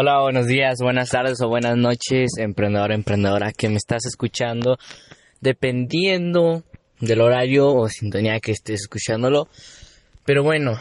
Hola, 0.00 0.20
buenos 0.20 0.46
días, 0.46 0.78
buenas 0.80 1.10
tardes 1.10 1.40
o 1.42 1.48
buenas 1.48 1.76
noches, 1.76 2.30
emprendedor, 2.38 2.92
emprendedora 2.92 3.50
que 3.50 3.68
me 3.68 3.74
estás 3.74 4.06
escuchando, 4.06 4.78
dependiendo 5.40 6.62
del 7.00 7.20
horario 7.20 7.74
o 7.74 7.88
sintonía 7.88 8.38
que 8.38 8.52
estés 8.52 8.82
escuchándolo. 8.82 9.48
Pero 10.24 10.44
bueno, 10.44 10.78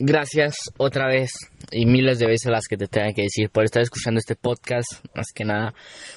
gracias 0.00 0.56
otra 0.78 1.06
vez 1.06 1.30
y 1.70 1.86
miles 1.86 2.18
de 2.18 2.26
veces 2.26 2.50
las 2.50 2.66
que 2.66 2.76
te 2.76 2.88
tenga 2.88 3.12
que 3.12 3.22
decir 3.22 3.50
por 3.50 3.62
estar 3.62 3.82
escuchando 3.82 4.18
este 4.18 4.34
podcast. 4.34 4.88
Más 5.14 5.28
que 5.32 5.44
nada, 5.44 5.72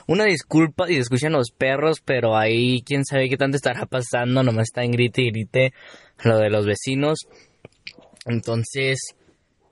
una 0.07 0.25
disculpa 0.25 0.88
si 0.88 0.97
escuchan 0.97 1.33
los 1.33 1.52
perros, 1.52 2.02
pero 2.04 2.36
ahí 2.36 2.81
quién 2.83 3.05
sabe 3.05 3.29
qué 3.29 3.38
tanto 3.38 3.57
estará 3.57 3.86
pasando, 3.86 4.41
nomás 4.41 4.70
está 4.70 4.83
en 4.83 4.89
grite 4.89 5.21
y 5.21 5.29
grite 5.29 5.73
lo 6.23 6.39
de 6.39 6.49
los 6.49 6.65
vecinos. 6.65 7.20
Entonces, 8.25 8.97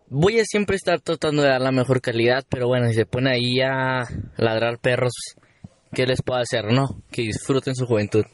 voy 0.09 0.39
a 0.39 0.45
siempre 0.45 0.75
estar 0.75 0.99
tratando 1.01 1.43
de 1.43 1.49
dar 1.49 1.61
la 1.61 1.71
mejor 1.71 2.01
calidad, 2.01 2.43
pero 2.49 2.67
bueno, 2.67 2.87
si 2.87 2.95
se 2.95 3.05
pone 3.05 3.31
ahí 3.31 3.61
a 3.61 4.03
ladrar 4.37 4.79
perros, 4.79 5.13
¿qué 5.93 6.05
les 6.05 6.21
puedo 6.21 6.39
hacer, 6.39 6.65
no? 6.65 7.01
Que 7.11 7.21
disfruten 7.21 7.75
su 7.75 7.85
juventud. 7.85 8.25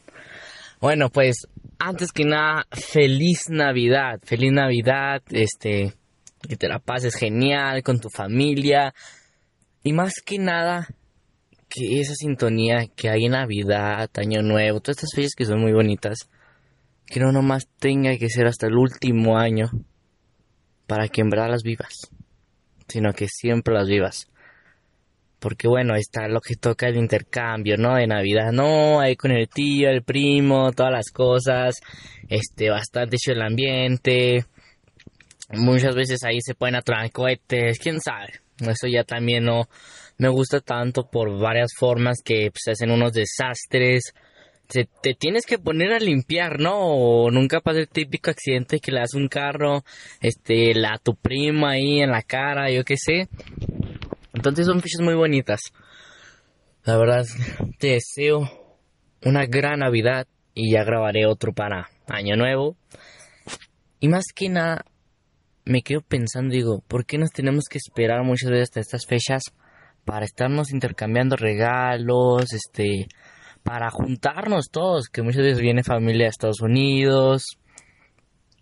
Bueno, 0.80 1.10
pues 1.10 1.48
antes 1.80 2.12
que 2.12 2.26
nada, 2.26 2.66
feliz 2.72 3.50
Navidad, 3.50 4.20
feliz 4.24 4.52
Navidad, 4.52 5.22
este, 5.30 5.94
que 6.48 6.56
te 6.56 6.68
la 6.68 6.80
pases 6.80 7.16
genial 7.16 7.84
con 7.84 8.00
tu 8.00 8.10
familia 8.10 8.94
y 9.84 9.94
más 9.94 10.14
que 10.26 10.40
nada 10.40 10.88
que 11.68 12.00
esa 12.00 12.14
sintonía 12.16 12.88
que 12.96 13.10
hay 13.10 13.26
en 13.26 13.34
Navidad, 13.34 14.10
Año 14.16 14.42
Nuevo, 14.42 14.80
todas 14.80 14.98
estas 14.98 15.16
fechas 15.16 15.34
que 15.36 15.46
son 15.46 15.60
muy 15.60 15.74
bonitas, 15.74 16.30
que 17.06 17.20
no 17.20 17.32
nomás 17.32 17.68
tenga 17.80 18.16
que 18.18 18.30
ser 18.30 18.48
hasta 18.48 18.68
el 18.68 18.78
último 18.78 19.38
año 19.38 19.70
para 20.88 21.08
que 21.08 21.22
en 21.22 21.30
verdad 21.30 21.50
las 21.50 21.64
vivas, 21.64 21.94
sino 22.88 23.14
que 23.14 23.28
siempre 23.28 23.74
las 23.74 23.88
vivas. 23.88 24.28
Porque 25.40 25.68
bueno, 25.68 25.96
está 25.96 26.28
lo 26.28 26.42
que 26.42 26.56
toca 26.56 26.88
el 26.88 26.98
intercambio, 26.98 27.78
¿no? 27.78 27.96
De 27.96 28.08
Navidad, 28.08 28.52
no, 28.52 29.00
ahí 29.00 29.16
con 29.16 29.32
el 29.32 29.48
tío, 29.48 29.90
el 29.90 30.04
primo, 30.04 30.72
todas 30.72 30.92
las 30.92 31.12
cosas, 31.12 31.76
este, 32.30 32.70
bastante 32.70 33.18
hecho 33.18 33.32
el 33.32 33.42
ambiente. 33.42 34.46
Muchas 35.52 35.96
veces 35.96 36.24
ahí 36.24 36.40
se 36.42 36.56
pueden 36.56 36.76
atorar 36.76 37.12
cohetes, 37.12 37.78
quién 37.80 38.00
sabe. 38.00 38.40
Eso 38.60 38.88
ya 38.88 39.04
también 39.04 39.46
no 39.46 39.68
me 40.18 40.30
gusta 40.30 40.62
tanto 40.62 41.10
por 41.10 41.38
varias 41.38 41.72
formas 41.78 42.22
que 42.24 42.50
pues, 42.52 42.62
se 42.64 42.72
hacen 42.72 42.92
unos 42.92 43.12
desastres 43.14 44.14
te, 44.68 45.14
tienes 45.14 45.46
que 45.46 45.58
poner 45.58 45.94
a 45.94 46.00
limpiar, 46.00 46.60
¿no? 46.60 46.76
O 46.78 47.32
nunca 47.32 47.62
pasa 47.62 47.80
el 47.80 47.88
típico 47.88 48.32
accidente 48.32 48.80
que 48.80 48.92
le 48.92 49.00
das 49.00 49.14
un 49.14 49.28
carro, 49.28 49.84
este, 50.22 50.74
la 50.74 50.98
tu 50.98 51.16
prima 51.16 51.72
ahí 51.72 52.02
en 52.02 52.12
la 52.12 52.22
cara, 52.22 52.72
yo 52.72 52.84
qué 52.84 52.96
sé. 52.98 53.28
Entonces 54.34 54.66
son 54.66 54.82
fichas 54.82 55.02
muy 55.02 55.16
bonitas. 55.16 55.60
La 56.84 56.98
verdad, 56.98 57.26
te 57.80 57.88
deseo 57.88 58.50
una 59.24 59.46
gran 59.46 59.80
Navidad 59.80 60.28
y 60.54 60.72
ya 60.72 60.84
grabaré 60.84 61.26
otro 61.26 61.54
para 61.54 61.90
Año 62.08 62.36
Nuevo. 62.36 62.76
Y 64.00 64.08
más 64.08 64.26
que 64.36 64.50
nada, 64.50 64.86
me 65.66 65.82
quedo 65.82 66.02
pensando, 66.02 66.54
digo, 66.54 66.84
¿por 66.88 67.06
qué 67.06 67.18
nos 67.18 67.32
tenemos 67.32 67.66
que 67.70 67.80
esperar 67.80 68.24
muchas 68.24 68.52
veces 68.52 68.70
hasta 68.70 68.80
estas 68.82 69.06
fechas 69.08 69.44
para 70.06 70.26
estarnos 70.26 70.72
intercambiando 70.72 71.36
regalos, 71.36 72.54
este, 72.54 73.08
para 73.66 73.90
juntarnos 73.90 74.70
todos, 74.70 75.10
que 75.10 75.24
muchas 75.24 75.42
veces 75.42 75.60
viene 75.60 75.84
familia 75.84 76.26
de 76.26 76.30
Estados 76.30 76.62
Unidos, 76.62 77.58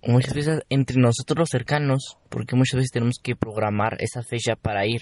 muchas 0.02 0.34
veces 0.34 0.62
entre 0.70 0.98
nosotros 0.98 1.38
los 1.38 1.50
cercanos, 1.50 2.18
porque 2.30 2.56
muchas 2.56 2.78
veces 2.78 2.92
tenemos 2.92 3.18
que 3.22 3.36
programar 3.36 3.98
esa 4.00 4.24
fecha 4.24 4.56
para 4.56 4.88
ir. 4.88 5.02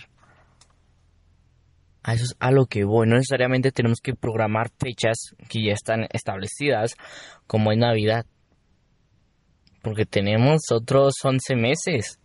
A 2.01 2.15
eso 2.15 2.23
es 2.23 2.35
a 2.39 2.49
lo 2.49 2.65
que 2.65 2.83
voy, 2.83 3.07
no 3.07 3.13
necesariamente 3.13 3.71
tenemos 3.71 3.99
que 4.01 4.15
programar 4.15 4.71
fechas 4.79 5.35
que 5.47 5.63
ya 5.63 5.73
están 5.73 6.07
establecidas, 6.11 6.95
como 7.45 7.71
en 7.71 7.81
Navidad, 7.81 8.25
porque 9.83 10.07
tenemos 10.07 10.61
otros 10.71 11.13
11 11.23 11.55
meses, 11.55 12.19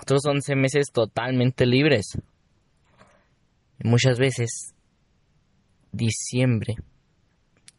otros 0.00 0.24
11 0.24 0.54
meses 0.54 0.86
totalmente 0.92 1.66
libres. 1.66 2.16
muchas 3.82 4.20
veces, 4.20 4.72
diciembre 5.90 6.76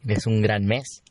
es 0.08 0.28
un 0.28 0.42
gran 0.42 0.66
mes. 0.66 1.04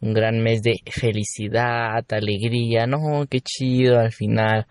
Un 0.00 0.14
gran 0.14 0.40
mes 0.40 0.62
de 0.62 0.76
felicidad, 0.90 2.04
alegría, 2.10 2.86
no, 2.86 3.26
qué 3.28 3.40
chido 3.40 3.98
al 3.98 4.12
final. 4.12 4.66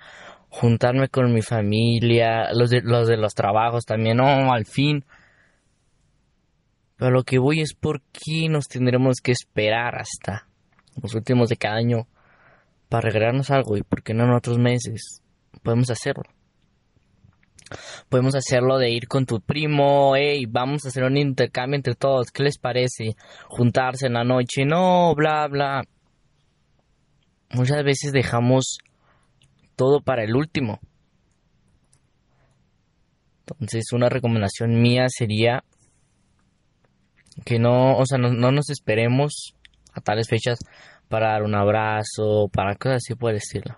Juntarme 0.50 1.10
con 1.10 1.34
mi 1.34 1.42
familia, 1.42 2.54
los 2.54 2.70
de 2.70 2.82
los, 2.82 3.08
de 3.08 3.18
los 3.18 3.34
trabajos 3.34 3.86
también, 3.86 4.18
no, 4.18 4.54
al 4.54 4.66
fin. 4.66 5.04
Pero 6.96 7.12
lo 7.12 7.24
que 7.24 7.38
voy 7.40 7.62
es 7.62 7.74
por 7.74 8.02
qué 8.12 8.48
nos 8.50 8.68
tendremos 8.68 9.18
que 9.22 9.34
esperar 9.34 9.96
hasta 9.96 10.48
los 11.02 11.14
últimos 11.14 11.50
de 11.50 11.58
cada 11.58 11.76
año 11.76 12.08
para 12.90 13.10
regalarnos 13.10 13.52
algo 13.52 13.78
y 13.78 13.84
por 13.84 14.02
qué 14.02 14.14
no 14.14 14.24
en 14.24 14.32
otros 14.32 14.58
meses 14.58 15.22
podemos 15.62 15.90
hacerlo. 15.90 16.24
Podemos 18.10 18.36
hacerlo 18.36 18.78
de 18.78 18.92
ir 18.92 19.08
con 19.08 19.26
tu 19.26 19.42
primo, 19.42 20.16
hey, 20.16 20.46
vamos 20.48 20.86
a 20.86 20.90
hacer 20.90 21.04
un 21.04 21.18
intercambio 21.18 21.76
entre 21.76 21.96
todos, 21.96 22.32
¿qué 22.32 22.44
les 22.44 22.58
parece? 22.58 23.16
Juntarse 23.48 24.08
en 24.08 24.14
la 24.14 24.24
noche, 24.24 24.66
no, 24.66 25.14
bla, 25.16 25.48
bla. 25.48 25.84
Muchas 27.52 27.84
veces 27.84 28.12
dejamos 28.12 28.80
todo 29.76 30.02
para 30.02 30.24
el 30.24 30.36
último. 30.36 30.80
Entonces, 33.40 33.94
una 33.94 34.10
recomendación 34.10 34.82
mía 34.82 35.06
sería 35.08 35.64
que 37.46 37.60
no, 37.60 37.98
o 37.98 38.06
sea, 38.06 38.18
no, 38.18 38.34
no 38.34 38.52
nos 38.52 38.70
esperemos 38.70 39.54
a 39.94 40.02
tales 40.02 40.28
fechas 40.28 40.60
para 41.08 41.32
dar 41.32 41.44
un 41.44 41.56
abrazo, 41.56 42.50
para 42.52 42.76
cosas 42.76 42.98
así 42.98 43.16
por 43.16 43.34
estilo. 43.34 43.78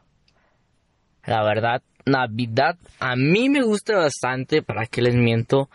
La 1.25 1.43
verdad, 1.43 1.81
Navidad 2.05 2.77
a 2.99 3.15
mí 3.15 3.49
me 3.49 3.61
gusta 3.61 3.97
bastante, 3.97 4.61
para 4.61 4.85
que 4.85 5.01
les 5.01 5.15
miento. 5.15 5.69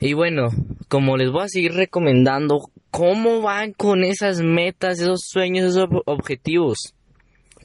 Y 0.00 0.14
bueno, 0.14 0.48
como 0.88 1.16
les 1.16 1.30
voy 1.30 1.44
a 1.44 1.48
seguir 1.48 1.74
recomendando, 1.74 2.70
¿cómo 2.90 3.40
van 3.40 3.72
con 3.72 4.02
esas 4.02 4.40
metas, 4.40 5.00
esos 5.00 5.20
sueños, 5.28 5.70
esos 5.70 5.88
objetivos? 6.06 6.94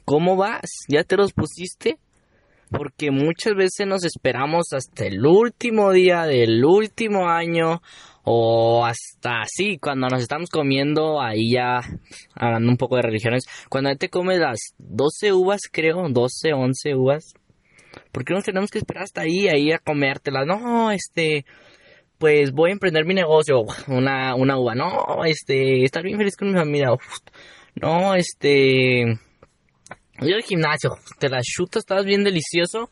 ¿Cómo 0.04 0.36
vas? 0.36 0.70
¿Ya 0.88 1.02
te 1.04 1.16
los 1.16 1.32
pusiste? 1.32 1.98
Porque 2.70 3.10
muchas 3.10 3.54
veces 3.54 3.86
nos 3.86 4.04
esperamos 4.04 4.72
hasta 4.72 5.06
el 5.06 5.26
último 5.26 5.90
día 5.90 6.26
del 6.26 6.64
último 6.64 7.28
año 7.28 7.82
o 8.30 8.84
hasta 8.84 9.40
así, 9.40 9.78
cuando 9.78 10.06
nos 10.08 10.20
estamos 10.20 10.50
comiendo, 10.50 11.18
ahí 11.18 11.52
ya 11.52 11.80
hablando 12.34 12.70
un 12.70 12.76
poco 12.76 12.96
de 12.96 13.02
religiones, 13.02 13.44
cuando 13.70 13.96
te 13.96 14.10
comes 14.10 14.38
las 14.38 14.74
12 14.76 15.32
uvas, 15.32 15.62
creo, 15.72 16.06
12, 16.10 16.52
11 16.52 16.94
uvas, 16.94 17.32
¿por 18.12 18.26
qué 18.26 18.34
nos 18.34 18.44
tenemos 18.44 18.70
que 18.70 18.80
esperar 18.80 19.04
hasta 19.04 19.22
ahí, 19.22 19.48
ahí 19.48 19.72
a 19.72 19.78
comértelas? 19.78 20.46
No, 20.46 20.90
este, 20.90 21.46
pues 22.18 22.52
voy 22.52 22.68
a 22.68 22.74
emprender 22.74 23.06
mi 23.06 23.14
negocio, 23.14 23.64
una, 23.86 24.34
una 24.34 24.58
uva, 24.58 24.74
no, 24.74 25.24
este, 25.24 25.84
estar 25.84 26.02
bien 26.02 26.18
feliz 26.18 26.36
con 26.36 26.48
mi 26.48 26.54
familia, 26.54 26.88
no, 27.76 28.14
este, 28.14 29.06
yo 30.20 30.34
al 30.34 30.42
gimnasio, 30.42 30.98
te 31.18 31.30
la 31.30 31.40
chutas, 31.42 31.80
estás 31.80 32.04
bien 32.04 32.24
delicioso, 32.24 32.90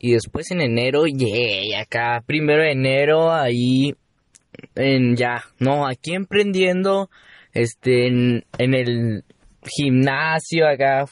y 0.00 0.12
después 0.12 0.50
en 0.50 0.62
enero, 0.62 1.04
yeah, 1.06 1.82
acá, 1.82 2.24
primero 2.26 2.62
de 2.62 2.72
enero, 2.72 3.30
ahí, 3.30 3.94
en 4.74 5.14
ya, 5.14 5.44
no, 5.58 5.86
aquí 5.86 6.14
emprendiendo, 6.14 7.10
este, 7.52 8.06
en, 8.06 8.44
en 8.56 8.74
el 8.74 9.24
gimnasio, 9.62 10.66
acá, 10.66 11.04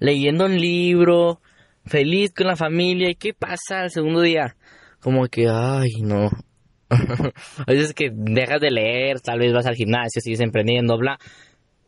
leyendo 0.00 0.46
un 0.46 0.58
libro, 0.58 1.40
feliz 1.86 2.32
con 2.34 2.48
la 2.48 2.56
familia. 2.56 3.10
¿Y 3.10 3.14
qué 3.14 3.32
pasa 3.32 3.84
el 3.84 3.90
segundo 3.90 4.20
día? 4.20 4.56
Como 5.00 5.26
que, 5.28 5.46
ay, 5.48 6.02
no. 6.02 6.28
a 6.90 7.64
veces 7.66 7.94
que 7.94 8.10
dejas 8.12 8.60
de 8.60 8.72
leer, 8.72 9.20
tal 9.20 9.38
vez 9.38 9.52
vas 9.52 9.66
al 9.66 9.76
gimnasio, 9.76 10.20
sigues 10.20 10.40
emprendiendo, 10.40 10.98
bla. 10.98 11.18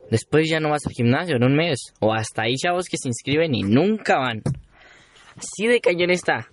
Después 0.08 0.48
ya 0.48 0.60
no 0.60 0.70
vas 0.70 0.86
al 0.86 0.92
gimnasio 0.92 1.36
en 1.36 1.44
un 1.44 1.56
mes. 1.56 1.92
O 1.98 2.14
hasta 2.14 2.42
ahí 2.42 2.54
chavos 2.54 2.86
que 2.88 2.96
se 2.96 3.08
inscriben 3.08 3.54
y 3.54 3.62
nunca 3.62 4.18
van. 4.18 4.42
Así 5.36 5.66
de 5.66 5.80
cañón 5.80 6.10
está. 6.10 6.48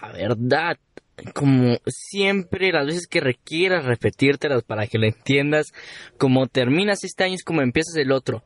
La 0.00 0.12
verdad, 0.12 0.76
como 1.34 1.76
siempre, 1.86 2.72
las 2.72 2.86
veces 2.86 3.06
que 3.06 3.20
requieras 3.20 3.84
repetírtelas 3.84 4.64
para 4.64 4.86
que 4.86 4.98
lo 4.98 5.06
entiendas, 5.06 5.72
como 6.18 6.46
terminas 6.48 7.04
este 7.04 7.24
año 7.24 7.34
es 7.34 7.44
como 7.44 7.62
empiezas 7.62 7.96
el 7.96 8.12
otro. 8.12 8.42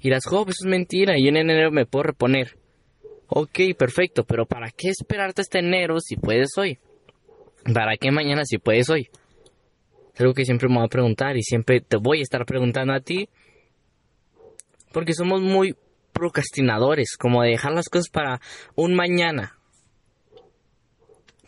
Y 0.00 0.10
las, 0.10 0.26
oh, 0.30 0.42
eso 0.42 0.64
es 0.64 0.66
mentira, 0.66 1.18
y 1.18 1.28
en 1.28 1.36
enero 1.36 1.70
me 1.70 1.86
puedo 1.86 2.04
reponer. 2.04 2.58
Ok, 3.28 3.58
perfecto, 3.76 4.24
pero 4.24 4.46
¿para 4.46 4.70
qué 4.70 4.90
esperarte 4.90 5.40
hasta 5.40 5.58
enero 5.58 5.98
si 5.98 6.16
puedes 6.16 6.56
hoy? 6.56 6.78
¿Para 7.72 7.96
qué 7.96 8.10
mañana 8.10 8.44
si 8.44 8.58
puedes 8.58 8.90
hoy? 8.90 9.08
Es 10.14 10.20
algo 10.20 10.34
que 10.34 10.44
siempre 10.44 10.68
me 10.68 10.76
voy 10.76 10.84
a 10.84 10.88
preguntar 10.88 11.36
y 11.36 11.42
siempre 11.42 11.80
te 11.80 11.96
voy 11.96 12.20
a 12.20 12.22
estar 12.22 12.44
preguntando 12.44 12.92
a 12.92 13.00
ti. 13.00 13.28
Porque 14.92 15.14
somos 15.14 15.40
muy 15.40 15.74
procrastinadores, 16.12 17.16
como 17.18 17.42
de 17.42 17.50
dejar 17.50 17.72
las 17.72 17.88
cosas 17.88 18.08
para 18.08 18.40
un 18.76 18.94
mañana. 18.94 19.58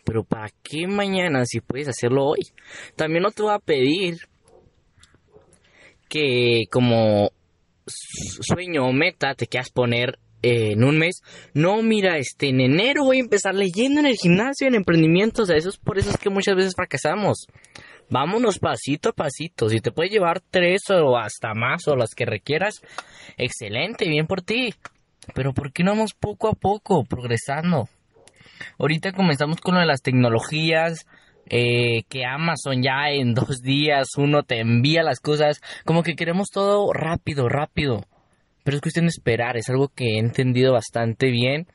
Pero 0.07 0.23
¿para 0.23 0.49
qué 0.63 0.87
mañana 0.87 1.45
si 1.45 1.59
puedes 1.59 1.89
hacerlo 1.89 2.23
hoy? 2.23 2.39
También 2.95 3.23
no 3.23 3.31
te 3.31 3.43
voy 3.43 3.53
a 3.53 3.59
pedir 3.59 4.15
que 6.07 6.63
como 6.71 7.31
sueño 7.85 8.85
o 8.85 8.93
meta 8.93 9.35
te 9.35 9.47
quieras 9.47 9.69
poner 9.69 10.17
en 10.41 10.81
un 10.85 10.97
mes. 10.97 11.21
No, 11.53 11.81
mira, 11.83 12.17
este, 12.19 12.47
en 12.47 12.61
enero 12.61 13.03
voy 13.03 13.17
a 13.17 13.19
empezar 13.19 13.53
leyendo 13.53 13.99
en 13.99 14.05
el 14.05 14.15
gimnasio, 14.15 14.69
en 14.69 14.75
emprendimientos. 14.75 15.43
O 15.43 15.45
sea, 15.47 15.57
eso 15.57 15.67
es 15.67 15.77
por 15.77 15.97
eso 15.97 16.09
es 16.09 16.17
que 16.17 16.29
muchas 16.29 16.55
veces 16.55 16.73
fracasamos. 16.73 17.47
Vámonos 18.09 18.59
pasito 18.59 19.09
a 19.09 19.13
pasito. 19.13 19.67
Si 19.67 19.81
te 19.81 19.91
puede 19.91 20.07
llevar 20.07 20.39
tres 20.39 20.83
o 20.89 21.17
hasta 21.17 21.53
más 21.53 21.85
o 21.89 21.97
las 21.97 22.15
que 22.15 22.25
requieras, 22.25 22.75
excelente, 23.35 24.07
bien 24.07 24.25
por 24.25 24.41
ti. 24.41 24.73
Pero 25.35 25.53
¿por 25.53 25.73
qué 25.73 25.83
no 25.83 25.91
vamos 25.91 26.13
poco 26.13 26.47
a 26.47 26.53
poco, 26.53 27.03
progresando? 27.03 27.89
Ahorita 28.79 29.11
comenzamos 29.11 29.61
con 29.61 29.75
lo 29.75 29.81
de 29.81 29.87
las 29.87 30.01
tecnologías, 30.01 31.05
eh, 31.49 32.03
que 32.09 32.25
Amazon 32.25 32.83
ya 32.83 33.09
en 33.09 33.33
dos 33.33 33.61
días 33.61 34.09
uno 34.17 34.43
te 34.43 34.59
envía 34.59 35.03
las 35.03 35.19
cosas, 35.19 35.61
como 35.85 36.03
que 36.03 36.15
queremos 36.15 36.49
todo 36.51 36.91
rápido, 36.93 37.47
rápido. 37.47 38.05
Pero 38.63 38.77
es 38.77 38.81
cuestión 38.81 39.05
de 39.05 39.11
esperar, 39.11 39.55
es 39.55 39.69
algo 39.69 39.87
que 39.87 40.15
he 40.15 40.19
entendido 40.19 40.73
bastante 40.73 41.31
bien 41.31 41.67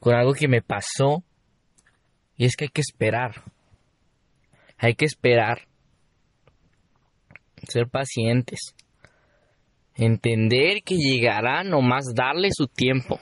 con 0.00 0.14
algo 0.14 0.34
que 0.34 0.48
me 0.48 0.62
pasó 0.62 1.24
y 2.36 2.44
es 2.44 2.56
que 2.56 2.66
hay 2.66 2.70
que 2.70 2.82
esperar. 2.82 3.42
Hay 4.78 4.94
que 4.94 5.06
esperar. 5.06 5.62
Ser 7.66 7.88
pacientes. 7.88 8.74
Entender 9.94 10.82
que 10.84 10.96
llegará 10.96 11.64
nomás 11.64 12.12
darle 12.14 12.50
su 12.52 12.66
tiempo. 12.66 13.18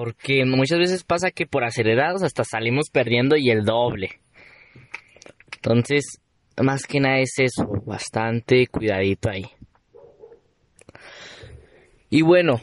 Porque 0.00 0.46
muchas 0.46 0.78
veces 0.78 1.04
pasa 1.04 1.30
que 1.30 1.44
por 1.44 1.62
acelerados 1.62 2.22
hasta 2.22 2.42
salimos 2.42 2.88
perdiendo 2.90 3.36
y 3.36 3.50
el 3.50 3.66
doble. 3.66 4.22
Entonces, 5.56 6.22
más 6.56 6.86
que 6.86 7.00
nada 7.00 7.18
es 7.18 7.34
eso, 7.36 7.66
bastante 7.84 8.66
cuidadito 8.68 9.28
ahí. 9.28 9.44
Y 12.08 12.22
bueno, 12.22 12.62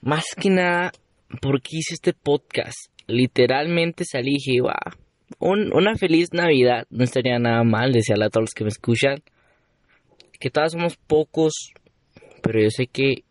más 0.00 0.24
que 0.34 0.48
nada, 0.48 0.92
¿por 1.42 1.60
qué 1.60 1.76
hice 1.76 1.92
este 1.92 2.14
podcast? 2.14 2.90
Literalmente 3.06 4.06
salí 4.06 4.30
y 4.30 4.34
dije, 4.36 4.60
va, 4.62 4.78
una 5.40 5.94
feliz 5.96 6.32
Navidad, 6.32 6.86
no 6.88 7.04
estaría 7.04 7.38
nada 7.38 7.64
mal 7.64 7.92
desearle 7.92 8.24
a 8.24 8.30
todos 8.30 8.44
los 8.44 8.54
que 8.54 8.64
me 8.64 8.70
escuchan. 8.70 9.22
Que 10.38 10.48
todos 10.48 10.72
somos 10.72 10.96
pocos, 10.96 11.52
pero 12.42 12.62
yo 12.62 12.70
sé 12.70 12.86
que 12.86 13.24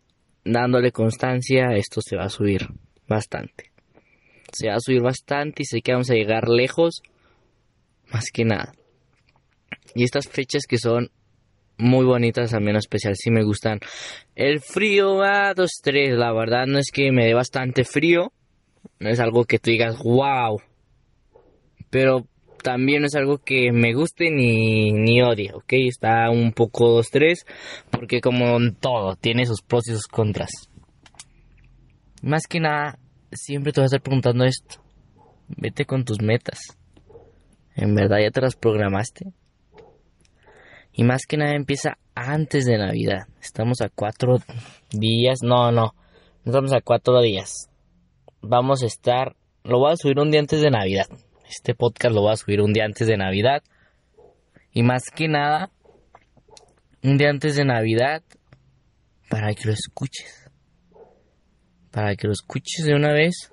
dándole 0.44 0.92
constancia 0.92 1.74
esto 1.74 2.00
se 2.02 2.14
va 2.14 2.26
a 2.26 2.30
subir 2.30 2.68
bastante. 3.10 3.70
Se 4.52 4.68
va 4.68 4.76
a 4.76 4.80
subir 4.80 5.02
bastante 5.02 5.62
y 5.62 5.66
sé 5.66 5.82
que 5.82 5.92
vamos 5.92 6.10
a 6.10 6.14
llegar 6.14 6.48
lejos, 6.48 7.02
más 8.10 8.30
que 8.32 8.44
nada. 8.44 8.72
Y 9.94 10.04
estas 10.04 10.28
fechas 10.28 10.62
que 10.66 10.78
son 10.78 11.10
muy 11.76 12.04
bonitas, 12.04 12.52
menos 12.60 12.84
especial, 12.84 13.14
si 13.16 13.30
me 13.30 13.42
gustan. 13.42 13.80
El 14.34 14.60
frío 14.60 15.22
a 15.22 15.54
2, 15.54 15.70
3, 15.82 16.16
la 16.16 16.32
verdad 16.32 16.66
no 16.66 16.78
es 16.78 16.90
que 16.92 17.10
me 17.12 17.26
dé 17.26 17.34
bastante 17.34 17.84
frío, 17.84 18.32
no 18.98 19.10
es 19.10 19.20
algo 19.20 19.44
que 19.44 19.58
tú 19.58 19.70
digas, 19.70 19.98
wow. 20.02 20.60
Pero 21.90 22.26
también 22.62 23.04
es 23.04 23.14
algo 23.14 23.38
que 23.38 23.72
me 23.72 23.94
guste 23.94 24.30
ni, 24.30 24.92
ni 24.92 25.22
odie, 25.22 25.52
¿ok? 25.54 25.72
Está 25.88 26.30
un 26.30 26.52
poco 26.52 26.90
2, 26.90 27.10
3, 27.10 27.46
porque 27.90 28.20
como 28.20 28.58
todo, 28.78 29.16
tiene 29.16 29.46
sus 29.46 29.62
pros 29.62 29.88
y 29.88 29.92
sus 29.92 30.06
contras. 30.06 30.50
Más 32.22 32.46
que 32.46 32.60
nada, 32.60 32.98
siempre 33.32 33.72
te 33.72 33.80
vas 33.80 33.92
a 33.92 33.96
estar 33.96 34.02
preguntando 34.02 34.44
esto. 34.44 34.82
Vete 35.48 35.84
con 35.84 36.04
tus 36.04 36.20
metas. 36.20 36.58
¿En 37.74 37.94
verdad 37.94 38.18
ya 38.20 38.30
te 38.30 38.40
las 38.40 38.56
programaste? 38.56 39.32
Y 40.92 41.04
más 41.04 41.22
que 41.26 41.36
nada 41.36 41.54
empieza 41.54 41.98
antes 42.14 42.66
de 42.66 42.78
Navidad. 42.78 43.26
Estamos 43.40 43.80
a 43.80 43.88
cuatro 43.88 44.38
días. 44.90 45.38
No, 45.42 45.70
no. 45.72 45.94
Estamos 46.44 46.72
a 46.72 46.80
cuatro 46.80 47.20
días. 47.20 47.68
Vamos 48.40 48.82
a 48.82 48.86
estar... 48.86 49.36
Lo 49.62 49.78
voy 49.78 49.92
a 49.92 49.96
subir 49.96 50.18
un 50.18 50.30
día 50.30 50.40
antes 50.40 50.60
de 50.60 50.70
Navidad. 50.70 51.06
Este 51.48 51.74
podcast 51.74 52.14
lo 52.14 52.22
voy 52.22 52.32
a 52.32 52.36
subir 52.36 52.60
un 52.60 52.72
día 52.72 52.84
antes 52.84 53.06
de 53.06 53.16
Navidad. 53.16 53.62
Y 54.72 54.82
más 54.82 55.04
que 55.14 55.28
nada, 55.28 55.70
un 57.02 57.18
día 57.18 57.30
antes 57.30 57.56
de 57.56 57.64
Navidad 57.64 58.22
para 59.28 59.54
que 59.54 59.66
lo 59.66 59.72
escuches 59.72 60.39
para 61.90 62.14
que 62.16 62.26
lo 62.26 62.32
escuches 62.32 62.84
de 62.84 62.94
una 62.94 63.12
vez. 63.12 63.52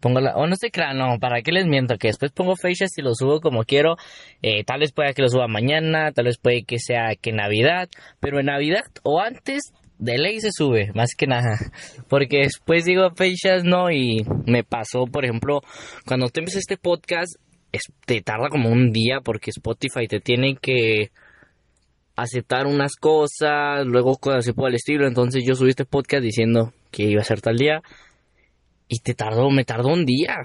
Póngala, 0.00 0.36
o 0.36 0.46
no 0.46 0.54
se 0.54 0.70
crean, 0.70 0.96
no, 0.96 1.18
para 1.18 1.42
qué 1.42 1.50
les 1.50 1.66
miento, 1.66 1.98
que 1.98 2.06
después 2.06 2.30
pongo 2.30 2.54
fechas 2.54 2.90
y 2.96 3.02
lo 3.02 3.14
subo 3.14 3.40
como 3.40 3.64
quiero. 3.64 3.96
Eh, 4.42 4.62
tal 4.64 4.80
vez 4.80 4.92
pueda 4.92 5.12
que 5.12 5.22
lo 5.22 5.28
suba 5.28 5.48
mañana, 5.48 6.12
tal 6.12 6.26
vez 6.26 6.38
puede 6.38 6.62
que 6.62 6.78
sea 6.78 7.16
que 7.20 7.32
Navidad, 7.32 7.88
pero 8.20 8.38
en 8.38 8.46
Navidad 8.46 8.84
o 9.02 9.20
antes 9.20 9.72
de 9.98 10.16
ley 10.16 10.40
se 10.40 10.50
sube, 10.52 10.92
más 10.94 11.16
que 11.16 11.26
nada. 11.26 11.58
Porque 12.08 12.38
después 12.38 12.84
digo 12.84 13.10
fechas, 13.16 13.64
no, 13.64 13.90
y 13.90 14.24
me 14.46 14.62
pasó, 14.62 15.06
por 15.06 15.24
ejemplo, 15.24 15.62
cuando 16.06 16.28
tú 16.28 16.40
empiezas 16.40 16.60
este 16.60 16.76
podcast, 16.76 17.34
te 18.06 18.20
tarda 18.22 18.48
como 18.48 18.70
un 18.70 18.92
día 18.92 19.20
porque 19.22 19.50
Spotify 19.50 20.06
te 20.08 20.20
tiene 20.20 20.56
que 20.56 21.10
aceptar 22.16 22.66
unas 22.66 22.96
cosas, 22.96 23.86
luego 23.86 24.16
cosas 24.16 24.38
así 24.40 24.52
por 24.52 24.68
el 24.68 24.76
estilo. 24.76 25.06
Entonces 25.06 25.44
yo 25.46 25.54
subí 25.54 25.70
este 25.70 25.84
podcast 25.84 26.22
diciendo 26.22 26.72
que 26.90 27.04
iba 27.04 27.20
a 27.20 27.24
ser 27.24 27.40
tal 27.40 27.56
día 27.56 27.82
y 28.88 29.00
te 29.00 29.14
tardó, 29.14 29.50
me 29.50 29.64
tardó 29.64 29.88
un 29.88 30.04
día. 30.04 30.42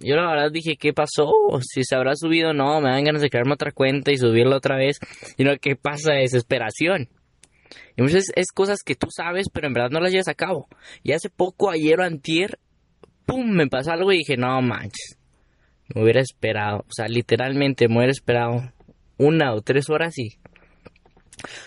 Yo 0.00 0.16
la 0.16 0.28
verdad 0.28 0.50
dije, 0.52 0.76
¿qué 0.76 0.92
pasó? 0.92 1.30
Si 1.62 1.84
se 1.84 1.94
habrá 1.94 2.14
subido, 2.16 2.52
no, 2.52 2.80
me 2.80 2.90
dan 2.90 3.04
ganas 3.04 3.22
de 3.22 3.30
crearme 3.30 3.54
otra 3.54 3.72
cuenta 3.72 4.12
y 4.12 4.18
subirla 4.18 4.56
otra 4.56 4.76
vez. 4.76 4.98
Y 5.38 5.44
no, 5.44 5.56
¿qué 5.58 5.76
pasa? 5.76 6.12
Desesperación. 6.12 7.08
Y 7.96 8.04
es 8.04 8.52
cosas 8.52 8.82
que 8.84 8.94
tú 8.94 9.08
sabes, 9.10 9.46
pero 9.52 9.66
en 9.66 9.72
verdad 9.72 9.90
no 9.90 10.00
las 10.00 10.12
llevas 10.12 10.28
a 10.28 10.34
cabo. 10.34 10.68
Y 11.02 11.12
hace 11.12 11.30
poco, 11.30 11.70
ayer 11.70 11.98
o 11.98 12.04
antier, 12.04 12.58
pum, 13.24 13.50
me 13.50 13.68
pasó 13.68 13.92
algo 13.92 14.12
y 14.12 14.18
dije, 14.18 14.36
no 14.36 14.60
manches. 14.60 15.18
Me 15.94 16.02
hubiera 16.02 16.20
esperado, 16.20 16.80
o 16.80 16.92
sea, 16.92 17.06
literalmente 17.06 17.88
me 17.88 17.98
hubiera 17.98 18.10
esperado 18.10 18.72
una 19.18 19.54
o 19.54 19.62
tres 19.62 19.88
horas 19.88 20.18
y 20.18 20.36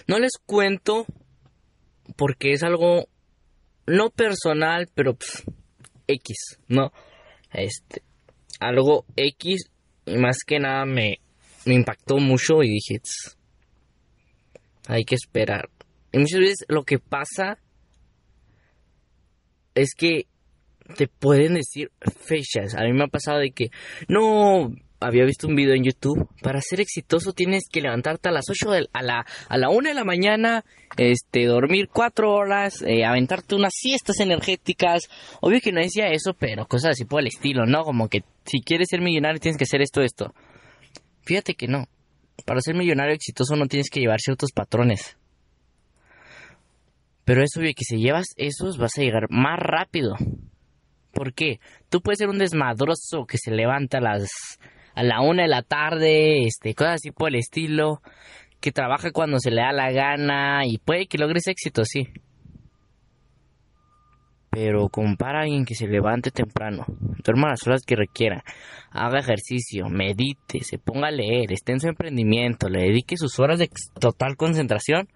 no 0.08 0.20
les 0.20 0.34
cuento 0.46 1.06
porque 2.16 2.52
es 2.52 2.64
algo 2.64 3.08
no 3.90 4.10
personal, 4.10 4.88
pero 4.94 5.18
X, 6.08 6.60
¿no? 6.68 6.92
Este, 7.52 8.04
algo 8.60 9.06
X 9.16 9.70
y 10.06 10.18
más 10.18 10.40
que 10.46 10.60
nada 10.60 10.86
me, 10.86 11.20
me 11.66 11.76
impactó 11.76 12.18
mucho 12.18 12.64
y 12.64 12.70
dije, 12.70 13.02
hay 14.88 15.04
que 15.06 15.16
esperar. 15.16 15.70
Y 16.12 16.20
muchas 16.20 16.40
veces 16.40 16.66
lo 16.68 16.84
que 16.84 17.00
pasa 17.00 17.60
es 19.76 19.94
que 19.96 20.28
te 20.96 21.08
pueden 21.08 21.54
decir 21.56 21.92
fechas. 22.02 22.76
A 22.76 22.84
mí 22.84 22.94
me 22.94 23.04
ha 23.04 23.08
pasado 23.08 23.40
de 23.40 23.52
que, 23.52 23.70
no, 24.08 24.72
había 25.00 25.26
visto 25.26 25.48
un 25.48 25.56
video 25.56 25.76
en 25.76 25.84
YouTube. 25.84 26.28
Para 26.42 26.62
ser 26.62 26.82
exitoso 26.82 27.34
tienes 27.34 27.70
que 27.72 27.82
levantarte 27.82 28.30
a 28.30 28.32
las 28.32 28.46
8 28.50 28.72
de, 28.72 28.90
a 28.94 29.02
la 29.02 29.26
a 29.48 29.58
la 29.58 29.70
1 29.70 29.90
de 29.90 29.96
la 29.96 30.04
mañana, 30.04 30.66
este 30.98 31.46
dormir 31.46 31.90
4 31.92 32.32
horas, 32.32 32.82
eh, 32.82 33.06
aventarte 33.06 33.56
unas 33.56 33.74
siestas 33.74 34.20
energéticas. 34.20 35.10
Obvio 35.42 35.62
que 35.62 35.72
no 35.72 35.82
decía 35.82 36.08
eso, 36.08 36.34
pero 36.34 36.66
cosas 36.68 36.92
así 36.92 37.06
por 37.06 37.22
el 37.22 37.28
estilo, 37.28 37.66
¿no? 37.66 37.84
Como 37.84 38.10
que 38.10 38.24
si 38.46 38.62
quieres 38.62 38.88
ser 38.90 39.02
millonario 39.02 39.40
tienes 39.40 39.58
que 39.58 39.64
hacer 39.64 39.82
esto 39.82 40.02
esto. 40.02 40.34
Fíjate 41.24 41.56
que 41.56 41.68
no. 41.68 41.88
Para 42.46 42.62
ser 42.62 42.76
millonario 42.76 43.14
exitoso 43.14 43.56
no 43.56 43.68
tienes 43.68 43.90
que 43.90 44.00
llevar 44.00 44.20
ciertos 44.20 44.52
patrones. 44.52 45.18
Pero 47.26 47.44
es 47.44 47.56
obvio 47.58 47.74
que 47.76 47.84
si 47.84 47.98
llevas 47.98 48.26
esos 48.38 48.78
vas 48.78 48.98
a 48.98 49.02
llegar 49.02 49.28
más 49.30 49.60
rápido. 49.60 50.16
¿Por 51.12 51.34
qué? 51.34 51.60
Tú 51.90 52.02
puedes 52.02 52.18
ser 52.20 52.30
un 52.30 52.40
desmadroso 52.40 53.26
que 53.28 53.38
se 53.38 53.52
levanta 53.52 53.98
a 53.98 54.02
las 54.02 54.30
a 55.00 55.04
la 55.04 55.22
una 55.22 55.44
de 55.44 55.48
la 55.48 55.62
tarde, 55.62 56.46
este, 56.46 56.76
cosas 56.76 56.96
así 56.96 57.12
por 57.12 57.30
el 57.30 57.36
estilo, 57.36 58.02
que 58.60 58.74
trabaja 58.74 59.12
cuando 59.12 59.40
se 59.40 59.50
le 59.50 59.62
da 59.62 59.72
la 59.72 59.92
gana 59.94 60.66
y 60.66 60.78
puede 60.78 61.08
que 61.08 61.18
logres 61.18 61.48
éxito, 61.48 61.86
sí. 61.86 62.10
Pero 64.50 64.90
compara 64.90 65.40
a 65.40 65.42
alguien 65.44 65.64
que 65.64 65.74
se 65.74 65.88
levante 65.88 66.32
temprano, 66.32 66.86
duerma 67.24 67.48
las 67.48 67.66
horas 67.66 67.84
que 67.88 67.96
requiera, 67.96 68.44
haga 68.92 69.20
ejercicio, 69.20 69.88
medite, 69.88 70.64
se 70.64 70.80
ponga 70.80 71.08
a 71.08 71.12
leer, 71.12 71.54
esté 71.54 71.72
en 71.72 71.80
su 71.80 71.88
emprendimiento, 71.88 72.68
le 72.68 72.82
dedique 72.82 73.16
sus 73.16 73.40
horas 73.40 73.58
de 73.58 73.70
total 74.02 74.36
concentración, 74.36 75.08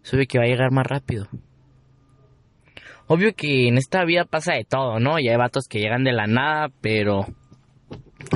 sube 0.00 0.26
que 0.26 0.38
va 0.38 0.44
a 0.44 0.48
llegar 0.48 0.70
más 0.70 0.86
rápido. 0.86 1.28
Obvio 3.06 3.34
que 3.34 3.68
en 3.68 3.76
esta 3.76 4.02
vida 4.06 4.24
pasa 4.24 4.54
de 4.54 4.64
todo, 4.64 4.98
¿no? 4.98 5.18
Y 5.18 5.28
hay 5.28 5.36
vatos 5.36 5.66
que 5.68 5.78
llegan 5.78 6.04
de 6.04 6.12
la 6.12 6.26
nada, 6.26 6.70
pero 6.80 7.26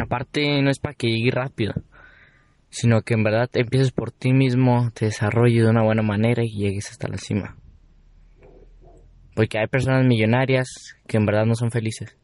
Aparte, 0.00 0.62
no 0.62 0.70
es 0.70 0.78
para 0.78 0.94
que 0.94 1.08
llegue 1.08 1.30
rápido, 1.30 1.74
sino 2.70 3.02
que 3.02 3.14
en 3.14 3.24
verdad 3.24 3.50
empieces 3.54 3.92
por 3.92 4.10
ti 4.10 4.32
mismo, 4.32 4.90
te 4.94 5.06
desarrolles 5.06 5.64
de 5.64 5.70
una 5.70 5.82
buena 5.82 6.02
manera 6.02 6.42
y 6.44 6.56
llegues 6.56 6.90
hasta 6.90 7.08
la 7.08 7.18
cima. 7.18 7.56
Porque 9.34 9.58
hay 9.58 9.66
personas 9.68 10.04
millonarias 10.04 10.68
que 11.06 11.16
en 11.16 11.26
verdad 11.26 11.46
no 11.46 11.54
son 11.54 11.70
felices. 11.70 12.16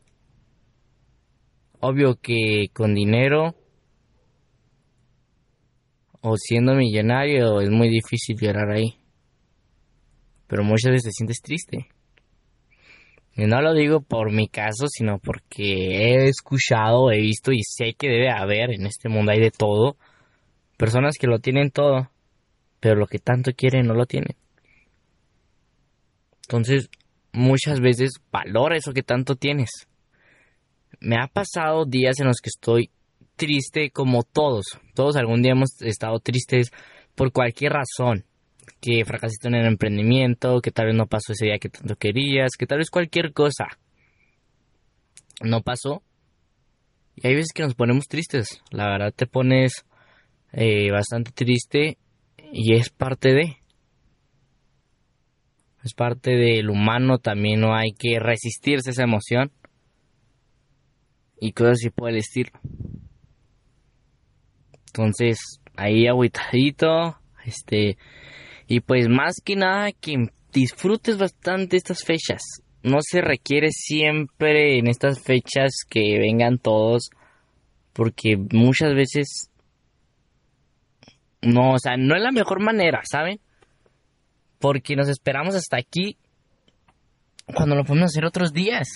Obvio 1.80 2.16
que 2.16 2.70
con 2.72 2.94
dinero 2.94 3.54
o 6.20 6.36
siendo 6.36 6.74
millonario 6.74 7.60
es 7.60 7.70
muy 7.70 7.88
difícil 7.88 8.36
llorar 8.40 8.70
ahí. 8.70 8.98
Pero 10.46 10.64
muchas 10.64 10.92
veces 10.92 11.04
te 11.04 11.10
sientes 11.12 11.40
triste. 11.42 11.88
Y 13.36 13.46
no 13.46 13.60
lo 13.60 13.74
digo 13.74 14.00
por 14.00 14.30
mi 14.30 14.48
caso, 14.48 14.86
sino 14.88 15.18
porque 15.18 15.62
he 15.64 16.28
escuchado, 16.28 17.10
he 17.10 17.20
visto 17.20 17.50
y 17.50 17.62
sé 17.62 17.94
que 17.94 18.08
debe 18.08 18.30
haber 18.30 18.70
en 18.70 18.86
este 18.86 19.08
mundo 19.08 19.32
hay 19.32 19.40
de 19.40 19.50
todo. 19.50 19.96
Personas 20.76 21.16
que 21.18 21.26
lo 21.26 21.40
tienen 21.40 21.70
todo, 21.70 22.10
pero 22.78 22.96
lo 22.96 23.06
que 23.06 23.18
tanto 23.18 23.52
quieren 23.52 23.86
no 23.86 23.94
lo 23.94 24.06
tienen. 24.06 24.36
Entonces, 26.42 26.90
muchas 27.32 27.80
veces 27.80 28.12
valora 28.30 28.76
eso 28.76 28.92
que 28.92 29.02
tanto 29.02 29.34
tienes. 29.34 29.70
Me 31.00 31.16
ha 31.16 31.26
pasado 31.26 31.86
días 31.86 32.20
en 32.20 32.28
los 32.28 32.36
que 32.40 32.50
estoy 32.50 32.90
triste 33.36 33.90
como 33.90 34.22
todos. 34.22 34.66
Todos 34.94 35.16
algún 35.16 35.42
día 35.42 35.52
hemos 35.52 35.80
estado 35.82 36.20
tristes 36.20 36.70
por 37.14 37.32
cualquier 37.32 37.72
razón. 37.72 38.24
Que 38.80 39.04
fracasaste 39.04 39.48
en 39.48 39.54
el 39.54 39.66
emprendimiento, 39.66 40.60
que 40.60 40.70
tal 40.70 40.86
vez 40.86 40.94
no 40.94 41.06
pasó 41.06 41.32
ese 41.32 41.46
día 41.46 41.58
que 41.58 41.68
tanto 41.68 41.96
querías, 41.96 42.52
que 42.58 42.66
tal 42.66 42.78
vez 42.78 42.90
cualquier 42.90 43.32
cosa 43.32 43.66
no 45.42 45.62
pasó. 45.62 46.02
Y 47.16 47.26
hay 47.26 47.34
veces 47.34 47.52
que 47.54 47.62
nos 47.62 47.74
ponemos 47.74 48.06
tristes. 48.06 48.60
La 48.70 48.88
verdad 48.88 49.12
te 49.14 49.26
pones 49.26 49.84
eh, 50.52 50.90
bastante 50.90 51.30
triste 51.32 51.98
y 52.52 52.74
es 52.74 52.90
parte 52.90 53.32
de. 53.32 53.56
Es 55.82 55.92
parte 55.92 56.30
del 56.30 56.70
humano, 56.70 57.18
también 57.18 57.60
no 57.60 57.74
hay 57.74 57.92
que 57.92 58.18
resistirse 58.18 58.90
a 58.90 58.92
esa 58.92 59.04
emoción. 59.04 59.52
Y 61.40 61.52
cosas 61.52 61.72
así 61.72 61.90
por 61.90 62.08
el 62.08 62.16
estilo. 62.16 62.52
Entonces, 64.86 65.60
ahí 65.76 66.06
agüitadito, 66.06 67.18
este, 67.44 67.98
y 68.66 68.80
pues 68.80 69.08
más 69.08 69.36
que 69.44 69.56
nada 69.56 69.92
que 69.92 70.28
disfrutes 70.52 71.18
bastante 71.18 71.76
estas 71.76 72.04
fechas. 72.04 72.42
No 72.82 72.98
se 73.00 73.20
requiere 73.20 73.70
siempre 73.70 74.78
en 74.78 74.88
estas 74.88 75.20
fechas 75.20 75.72
que 75.88 76.18
vengan 76.18 76.58
todos, 76.58 77.10
porque 77.92 78.36
muchas 78.52 78.94
veces 78.94 79.50
no, 81.40 81.72
o 81.72 81.78
sea, 81.78 81.96
no 81.96 82.16
es 82.16 82.22
la 82.22 82.32
mejor 82.32 82.62
manera, 82.62 83.02
¿saben? 83.10 83.40
Porque 84.58 84.96
nos 84.96 85.08
esperamos 85.08 85.54
hasta 85.54 85.76
aquí 85.78 86.16
cuando 87.46 87.76
lo 87.76 87.84
podemos 87.84 88.10
hacer 88.10 88.24
otros 88.24 88.52
días 88.52 88.88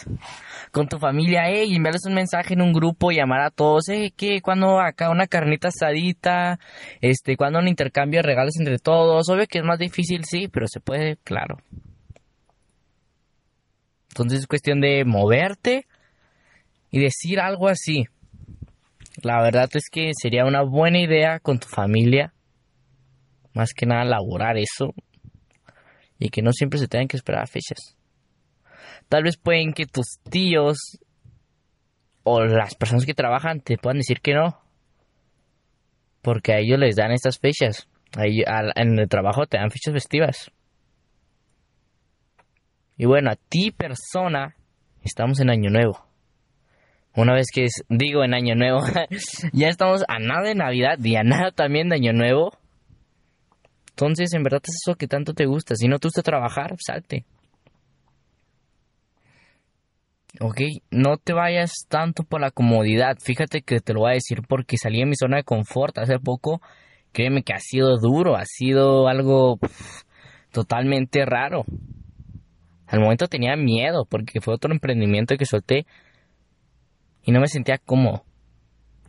con 0.73 0.89
tu 0.89 0.99
familia, 0.99 1.43
hey, 1.47 1.75
enviarles 1.75 2.07
un 2.07 2.15
mensaje 2.15 2.55
en 2.55 2.63
un 2.63 2.73
grupo, 2.73 3.11
llamar 3.11 3.41
a 3.41 3.51
todos, 3.51 3.85
hey, 3.89 4.13
¿qué? 4.17 4.41
¿Cuándo 4.41 4.81
acá 4.81 5.11
una 5.11 5.27
carnita 5.27 5.69
asadita? 5.69 6.59
Este, 7.01 7.37
¿cuándo 7.37 7.59
un 7.59 7.69
intercambio 7.69 8.19
de 8.19 8.27
regalos 8.27 8.55
entre 8.59 8.79
todos? 8.79 9.29
Obvio 9.29 9.47
que 9.47 9.59
es 9.59 9.65
más 9.65 9.79
difícil, 9.79 10.25
sí, 10.25 10.49
pero 10.49 10.67
se 10.67 10.81
puede, 10.81 11.17
claro. 11.17 11.59
Entonces 14.11 14.41
es 14.41 14.47
cuestión 14.47 14.81
de 14.81 15.05
moverte 15.05 15.87
y 16.91 17.01
decir 17.01 17.41
algo 17.41 17.69
así. 17.69 18.07
La 19.23 19.43
verdad 19.43 19.69
es 19.75 19.89
que 19.91 20.11
sería 20.21 20.45
una 20.45 20.63
buena 20.63 21.01
idea 21.01 21.39
con 21.41 21.59
tu 21.59 21.69
familia. 21.69 22.33
Más 23.53 23.73
que 23.75 23.87
nada 23.87 24.03
elaborar 24.03 24.57
eso. 24.57 24.95
Y 26.19 26.31
que 26.31 26.43
no 26.43 26.53
siempre 26.53 26.79
se 26.79 26.89
tengan 26.89 27.09
que 27.09 27.17
esperar 27.17 27.43
a 27.43 27.47
fechas. 27.47 27.98
Tal 29.09 29.23
vez 29.23 29.37
pueden 29.37 29.73
que 29.73 29.87
tus 29.87 30.19
tíos 30.29 30.99
o 32.23 32.45
las 32.45 32.75
personas 32.75 33.07
que 33.07 33.15
trabajan 33.15 33.61
te 33.61 33.79
puedan 33.79 33.99
decir 33.99 34.21
que 34.21 34.35
no. 34.35 34.61
Porque 36.21 36.53
a 36.53 36.59
ellos 36.59 36.79
les 36.79 36.97
dan 36.97 37.13
estas 37.13 37.39
fechas. 37.39 37.89
en 38.17 38.99
el 38.99 39.09
trabajo 39.09 39.47
te 39.47 39.57
dan 39.57 39.71
fechas 39.71 39.95
festivas. 39.95 40.51
Y 42.99 43.07
bueno, 43.07 43.31
a 43.31 43.37
ti 43.37 43.71
persona, 43.71 44.57
estamos 45.03 45.41
en 45.41 45.51
Año 45.51 45.71
Nuevo. 45.71 46.05
Una 47.15 47.33
vez 47.33 47.47
que 47.53 47.67
digo 47.89 48.25
en 48.25 48.35
Año 48.35 48.55
Nuevo, 48.55 48.81
ya 49.53 49.69
estamos 49.69 50.05
a 50.09 50.19
nada 50.19 50.43
de 50.43 50.55
Navidad 50.55 50.99
y 51.03 51.17
a 51.17 51.23
nada 51.23 51.51
también 51.53 51.89
de 51.89 51.97
Año 51.97 52.13
Nuevo. 52.13 52.53
Entonces, 53.91 54.33
en 54.35 54.43
verdad 54.43 54.61
es 54.65 54.75
eso 54.85 54.97
que 54.97 55.09
tanto 55.09 55.33
te 55.33 55.47
gusta. 55.47 55.75
Si 55.75 55.89
no 55.89 55.99
te 55.99 56.09
gusta 56.09 56.23
trabajar, 56.23 56.77
salte. 56.79 57.25
Ok, 60.41 60.61
no 60.93 61.17
te 61.17 61.33
vayas 61.33 61.73
tanto 61.89 62.23
por 62.23 62.41
la 62.41 62.53
comodidad. 62.53 63.17
Fíjate 63.21 63.63
que 63.63 63.81
te 63.81 63.93
lo 63.93 64.01
voy 64.01 64.13
a 64.13 64.15
decir 64.15 64.43
porque 64.47 64.77
salí 64.77 65.01
de 65.01 65.07
mi 65.07 65.17
zona 65.17 65.39
de 65.39 65.43
confort 65.43 65.99
hace 65.99 66.21
poco. 66.21 66.61
Créeme 67.13 67.43
que 67.43 67.55
ha 67.55 67.59
sido 67.59 67.99
duro, 67.99 68.37
ha 68.37 68.45
sido 68.45 69.09
algo 69.09 69.59
totalmente 70.53 71.25
raro. 71.25 71.65
Al 72.87 73.01
momento 73.01 73.27
tenía 73.27 73.57
miedo 73.57 74.07
porque 74.09 74.41
fue 74.41 74.55
otro 74.55 74.73
emprendimiento 74.73 75.37
que 75.37 75.45
solté 75.45 75.87
y 77.25 77.33
no 77.33 77.41
me 77.41 77.49
sentía 77.49 77.79
cómodo. 77.79 78.25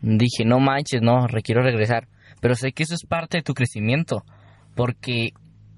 Dije, 0.02 0.46
no 0.46 0.60
manches, 0.60 1.02
no, 1.04 1.28
requiero 1.28 1.62
regresar. 1.62 2.08
Pero 2.42 2.56
sé 2.56 2.72
que 2.72 2.84
eso 2.84 2.96
es 2.96 3.06
parte 3.08 3.38
de 3.38 3.44
tu 3.44 3.54
crecimiento 3.54 4.24
porque 4.76 5.34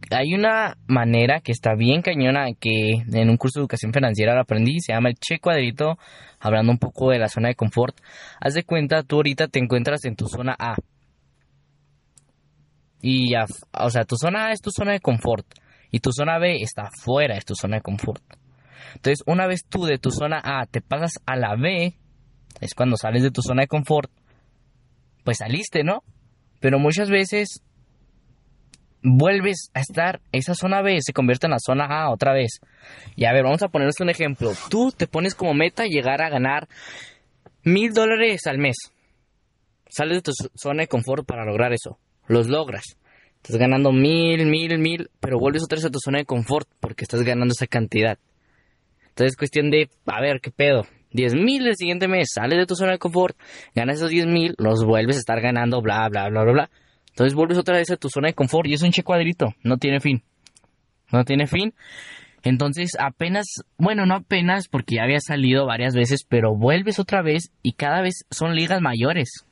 hay 0.10 0.34
una 0.34 0.78
manera 0.88 1.42
que 1.42 1.52
está 1.52 1.76
bien 1.76 2.02
cañona 2.02 2.48
que 2.60 3.04
en 3.14 3.30
un 3.30 3.38
curso 3.38 3.60
de 3.60 3.64
educación 3.64 3.94
financiera 3.94 4.34
lo 4.34 4.42
aprendí, 4.42 4.80
se 4.80 4.94
llama 4.94 5.10
el 5.10 5.16
che 5.16 5.40
cuadrito, 5.40 5.98
hablando 6.40 6.72
un 6.72 6.80
poco 6.80 7.12
de 7.12 7.20
la 7.20 7.30
zona 7.30 7.50
de 7.50 7.56
confort. 7.56 7.96
Haz 8.40 8.54
de 8.54 8.64
cuenta, 8.64 9.04
tú 9.04 9.18
ahorita 9.18 9.48
te 9.48 9.60
encuentras 9.60 10.04
en 10.06 10.16
tu 10.16 10.28
zona 10.28 10.56
A. 10.58 10.76
Y, 13.02 13.34
o 13.36 13.90
sea, 13.90 14.04
tu 14.04 14.16
zona 14.16 14.48
A 14.48 14.52
es 14.52 14.62
tu 14.62 14.72
zona 14.72 14.92
de 14.94 15.00
confort 15.00 15.46
y 15.92 16.00
tu 16.00 16.12
zona 16.12 16.40
B 16.40 16.62
está 16.62 16.90
fuera 16.92 17.36
de 17.36 17.42
tu 17.42 17.56
zona 17.56 17.78
de 17.78 17.82
confort. 17.82 18.24
Entonces, 18.96 19.24
una 19.26 19.48
vez 19.48 19.66
tú 19.68 19.86
de 19.86 19.98
tu 19.98 20.12
zona 20.12 20.42
A 20.44 20.66
te 20.66 20.82
pasas 20.82 21.14
a 21.26 21.36
la 21.36 21.56
B, 21.56 21.96
es 22.60 22.74
cuando 22.76 22.98
sales 22.98 23.24
de 23.24 23.32
tu 23.32 23.42
zona 23.42 23.62
de 23.62 23.68
confort, 23.68 24.12
pues 25.24 25.38
saliste, 25.38 25.84
¿no? 25.84 26.04
Pero 26.60 26.80
muchas 26.80 27.10
veces 27.10 27.64
vuelves 29.04 29.70
a 29.74 29.82
estar, 29.82 30.22
esa 30.32 30.56
zona 30.56 30.82
B 30.82 30.98
se 31.02 31.14
convierte 31.14 31.48
en 31.48 31.52
la 31.52 31.60
zona 31.60 31.86
A 31.86 32.12
otra 32.12 32.34
vez. 32.34 32.60
Y 33.16 33.26
a 33.26 33.34
ver, 33.34 33.44
vamos 33.44 33.62
a 33.64 33.70
ponernos 33.70 34.00
un 34.00 34.10
ejemplo. 34.10 34.52
Tú 34.70 34.92
te 34.92 35.08
pones 35.08 35.36
como 35.36 35.54
meta 35.54 35.86
llegar 35.86 36.22
a 36.22 36.30
ganar 36.30 36.68
mil 37.64 37.94
dólares 37.94 38.48
al 38.48 38.58
mes. 38.58 38.78
Sales 39.90 40.18
de 40.18 40.22
tu 40.22 40.32
zona 40.56 40.84
de 40.84 40.88
confort 40.88 41.26
para 41.26 41.46
lograr 41.46 41.74
eso. 41.74 42.00
Los 42.28 42.48
logras. 42.48 42.98
Estás 43.38 43.58
ganando 43.58 43.92
mil, 43.92 44.46
mil, 44.46 44.78
mil, 44.78 45.10
pero 45.20 45.40
vuelves 45.40 45.64
otra 45.64 45.78
vez 45.78 45.86
a 45.86 45.90
tu 45.90 46.00
zona 46.00 46.20
de 46.20 46.26
confort 46.26 46.70
porque 46.80 47.04
estás 47.04 47.24
ganando 47.24 47.54
esa 47.54 47.68
cantidad. 47.68 48.18
Entonces 49.10 49.34
es 49.34 49.38
cuestión 49.38 49.72
de, 49.72 49.90
a 50.06 50.22
ver, 50.22 50.40
¿qué 50.40 50.52
pedo? 50.52 50.86
10 51.14 51.34
mil 51.36 51.68
el 51.68 51.76
siguiente 51.76 52.08
mes, 52.08 52.30
sales 52.34 52.58
de 52.58 52.66
tu 52.66 52.76
zona 52.76 52.94
de 52.94 53.00
confort, 53.00 53.38
ganas 53.76 53.98
esos 53.98 54.10
10 54.10 54.28
mil, 54.28 54.56
los 54.58 54.86
vuelves 54.86 55.18
a 55.18 55.20
estar 55.20 55.42
ganando, 55.42 55.82
bla, 55.82 56.08
bla, 56.08 56.30
bla, 56.30 56.44
bla, 56.44 56.54
bla. 56.54 56.70
Entonces 57.12 57.34
vuelves 57.34 57.58
otra 57.58 57.78
vez 57.78 57.92
a 57.92 57.98
tu 57.98 58.10
zona 58.10 58.28
de 58.30 58.34
confort 58.34 58.68
y 58.68 58.74
es 58.74 58.82
un 58.82 58.92
che 58.92 59.04
cuadrito, 59.04 59.54
no 59.64 59.78
tiene 59.78 60.00
fin. 60.00 60.24
No 61.12 61.26
tiene 61.26 61.46
fin. 61.48 61.74
Entonces 62.44 62.92
apenas, 63.00 63.46
bueno, 63.78 64.06
no 64.06 64.16
apenas 64.16 64.68
porque 64.68 64.96
ya 64.96 65.04
había 65.04 65.20
salido 65.20 65.66
varias 65.66 65.94
veces, 65.94 66.26
pero 66.28 66.56
vuelves 66.56 67.00
otra 67.00 67.22
vez 67.22 67.52
y 67.62 67.74
cada 67.74 68.02
vez 68.02 68.26
son 68.32 68.56
ligas 68.56 68.82
mayores. 68.82 69.46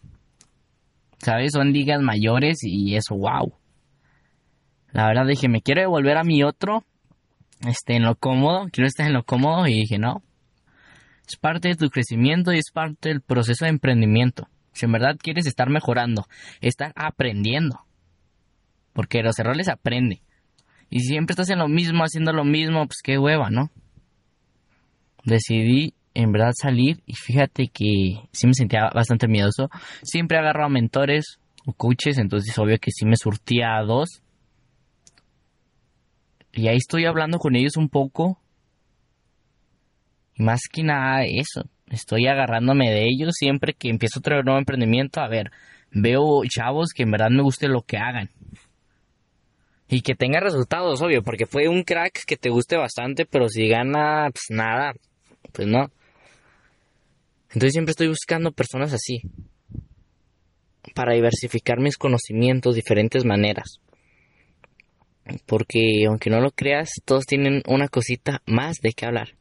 ¿Sabes? 1.19 1.51
Son 1.51 1.73
ligas 1.73 2.01
mayores 2.01 2.59
y 2.63 2.95
eso, 2.95 3.15
wow. 3.15 3.53
La 4.91 5.07
verdad 5.07 5.27
dije, 5.27 5.49
me 5.49 5.61
quiero 5.61 5.81
devolver 5.81 6.17
a 6.17 6.23
mi 6.23 6.43
otro, 6.43 6.83
este, 7.67 7.95
en 7.95 8.03
lo 8.03 8.15
cómodo, 8.15 8.67
quiero 8.71 8.87
estar 8.87 9.05
en 9.05 9.13
lo 9.13 9.23
cómodo 9.23 9.67
y 9.67 9.73
dije, 9.73 9.99
no. 9.99 10.23
Es 11.27 11.35
parte 11.35 11.67
de 11.67 11.75
tu 11.75 11.89
crecimiento 11.89 12.53
y 12.53 12.57
es 12.57 12.71
parte 12.71 13.09
del 13.09 13.21
proceso 13.21 13.65
de 13.65 13.69
emprendimiento. 13.69 14.47
Si 14.73 14.85
en 14.85 14.91
verdad 14.91 15.17
quieres 15.17 15.45
estar 15.45 15.69
mejorando, 15.69 16.27
estar 16.61 16.93
aprendiendo. 16.95 17.81
Porque 18.93 19.21
los 19.21 19.37
errores 19.39 19.67
aprende. 19.69 20.21
Y 20.89 21.01
si 21.01 21.09
siempre 21.09 21.33
estás 21.33 21.49
en 21.49 21.59
lo 21.59 21.67
mismo, 21.67 22.03
haciendo 22.03 22.33
lo 22.33 22.43
mismo, 22.43 22.85
pues 22.85 22.99
qué 23.03 23.17
hueva, 23.17 23.49
¿no? 23.49 23.69
Decidí 25.23 25.93
en 26.13 26.31
verdad 26.31 26.51
salir 26.59 27.01
y 27.05 27.13
fíjate 27.13 27.67
que 27.67 28.21
sí 28.31 28.47
me 28.47 28.53
sentía 28.53 28.89
bastante 28.93 29.27
miedoso. 29.27 29.69
Siempre 30.01 30.37
agarro 30.37 30.65
a 30.65 30.69
mentores 30.69 31.39
o 31.65 31.73
coaches, 31.73 32.17
entonces 32.17 32.57
obvio 32.57 32.79
que 32.79 32.91
sí 32.91 33.05
me 33.05 33.15
surtía 33.15 33.77
a 33.77 33.83
dos. 33.83 34.21
Y 36.51 36.67
ahí 36.67 36.77
estoy 36.77 37.05
hablando 37.05 37.37
con 37.37 37.55
ellos 37.55 37.77
un 37.77 37.89
poco. 37.89 38.39
Y 40.35 40.43
más 40.43 40.61
que 40.71 40.83
nada 40.83 41.23
eso 41.25 41.69
estoy 41.89 42.27
agarrándome 42.27 42.89
de 42.89 43.05
ellos 43.05 43.33
siempre 43.37 43.73
que 43.73 43.89
empiezo 43.89 44.19
otro 44.19 44.41
nuevo 44.43 44.59
emprendimiento. 44.59 45.21
A 45.21 45.27
ver, 45.27 45.51
veo 45.91 46.41
chavos 46.47 46.89
que 46.93 47.03
en 47.03 47.11
verdad 47.11 47.29
me 47.29 47.43
guste 47.43 47.67
lo 47.67 47.81
que 47.81 47.97
hagan. 47.97 48.29
Y 49.87 50.01
que 50.01 50.13
tenga 50.13 50.39
resultados, 50.39 51.01
obvio, 51.01 51.23
porque 51.23 51.47
fue 51.47 51.67
un 51.67 51.83
crack 51.83 52.23
que 52.25 52.37
te 52.37 52.49
guste 52.49 52.77
bastante, 52.77 53.25
pero 53.25 53.49
si 53.49 53.67
gana, 53.67 54.29
pues 54.31 54.45
nada, 54.49 54.93
pues 55.51 55.67
no. 55.67 55.89
Entonces 57.47 57.73
siempre 57.73 57.91
estoy 57.91 58.07
buscando 58.07 58.51
personas 58.51 58.93
así. 58.93 59.21
Para 60.93 61.15
diversificar 61.15 61.79
mis 61.79 61.97
conocimientos, 61.97 62.75
diferentes 62.75 63.25
maneras. 63.25 63.79
Porque 65.47 66.05
aunque 66.07 66.29
no 66.29 66.39
lo 66.39 66.51
creas, 66.51 66.89
todos 67.05 67.25
tienen 67.25 67.63
una 67.67 67.87
cosita 67.87 68.41
más 68.45 68.77
de 68.81 68.91
qué 68.93 69.07
hablar. 69.07 69.38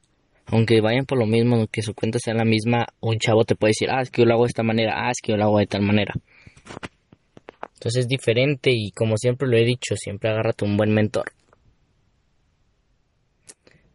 Aunque 0.50 0.80
vayan 0.80 1.04
por 1.04 1.18
lo 1.18 1.26
mismo, 1.26 1.56
aunque 1.56 1.82
su 1.82 1.94
cuenta 1.94 2.18
sea 2.18 2.34
la 2.34 2.44
misma, 2.44 2.86
un 3.00 3.18
chavo 3.18 3.44
te 3.44 3.54
puede 3.54 3.70
decir, 3.70 3.90
ah, 3.90 4.00
es 4.00 4.10
que 4.10 4.22
yo 4.22 4.26
lo 4.26 4.34
hago 4.34 4.44
de 4.44 4.48
esta 4.48 4.62
manera, 4.62 4.94
ah, 4.96 5.10
es 5.10 5.18
que 5.22 5.32
yo 5.32 5.36
lo 5.36 5.44
hago 5.44 5.58
de 5.58 5.66
tal 5.66 5.82
manera. 5.82 6.14
Entonces 7.74 8.04
es 8.04 8.08
diferente 8.08 8.70
y 8.72 8.90
como 8.92 9.16
siempre 9.18 9.46
lo 9.46 9.56
he 9.56 9.64
dicho, 9.64 9.94
siempre 9.96 10.30
agárrate 10.30 10.64
un 10.64 10.76
buen 10.76 10.92
mentor. 10.92 11.32